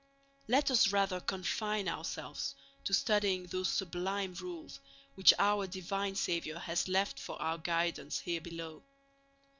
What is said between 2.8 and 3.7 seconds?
to studying those